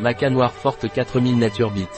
[0.00, 1.88] Maca Noir Forte 4000 Naturebit.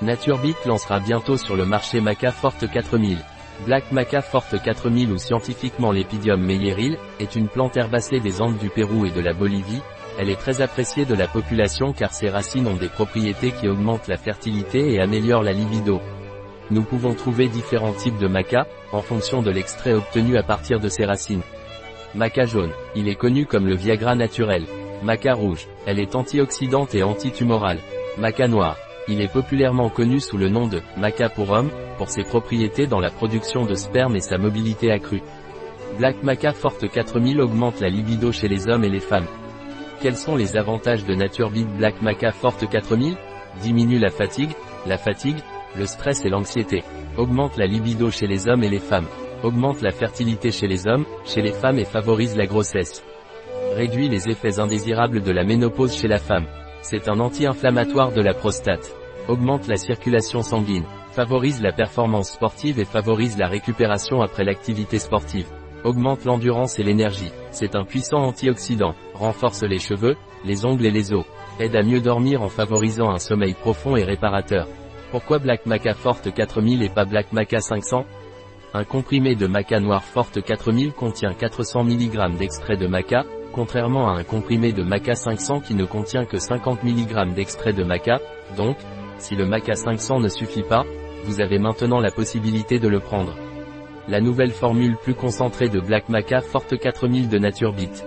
[0.00, 3.18] Naturebit lancera bientôt sur le marché Maca Forte 4000.
[3.66, 8.68] Black Maca Forte 4000 ou scientifiquement Lepidium meyeril, est une plante herbacée des Andes du
[8.68, 9.82] Pérou et de la Bolivie.
[10.20, 14.06] Elle est très appréciée de la population car ses racines ont des propriétés qui augmentent
[14.06, 16.00] la fertilité et améliorent la libido.
[16.70, 20.88] Nous pouvons trouver différents types de maca, en fonction de l'extrait obtenu à partir de
[20.88, 21.42] ses racines.
[22.14, 24.64] Maca jaune, il est connu comme le Viagra naturel.
[25.02, 27.78] Maca rouge, elle est antioxydante et antitumorale.
[28.18, 28.76] Maca noir,
[29.08, 33.00] il est populairement connu sous le nom de maca pour homme, pour ses propriétés dans
[33.00, 35.22] la production de sperme et sa mobilité accrue.
[35.98, 39.26] Black Maca Forte 4000 augmente la libido chez les hommes et les femmes.
[40.00, 43.16] Quels sont les avantages de Naturebit Black Maca Forte 4000
[43.62, 44.50] Diminue la fatigue,
[44.86, 45.38] la fatigue,
[45.76, 46.82] le stress et l'anxiété.
[47.16, 49.06] Augmente la libido chez les hommes et les femmes.
[49.44, 53.04] Augmente la fertilité chez les hommes, chez les femmes et favorise la grossesse.
[53.74, 56.46] Réduit les effets indésirables de la ménopause chez la femme.
[56.82, 58.94] C'est un anti-inflammatoire de la prostate.
[59.26, 60.84] Augmente la circulation sanguine.
[61.10, 65.48] Favorise la performance sportive et favorise la récupération après l'activité sportive.
[65.82, 67.32] Augmente l'endurance et l'énergie.
[67.50, 68.94] C'est un puissant antioxydant.
[69.14, 70.14] Renforce les cheveux,
[70.44, 71.26] les ongles et les os.
[71.58, 74.68] Aide à mieux dormir en favorisant un sommeil profond et réparateur.
[75.10, 78.04] Pourquoi Black Maca Forte 4000 et pas Black Maca 500
[78.72, 84.18] Un comprimé de maca noir Forte 4000 contient 400 mg d'extrait de maca, contrairement à
[84.18, 88.20] un comprimé de maca 500 qui ne contient que 50 mg d'extrait de maca,
[88.56, 88.76] donc,
[89.18, 90.84] si le maca 500 ne suffit pas,
[91.24, 93.34] vous avez maintenant la possibilité de le prendre.
[94.08, 98.02] La nouvelle formule plus concentrée de Black Maca Forte 4000 de Naturebit.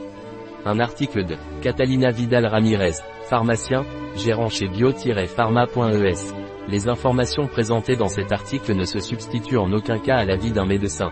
[0.66, 3.84] Un article de Catalina Vidal Ramirez, pharmacien,
[4.16, 6.34] gérant chez bio-pharma.es.
[6.68, 10.66] Les informations présentées dans cet article ne se substituent en aucun cas à l'avis d'un
[10.66, 11.12] médecin.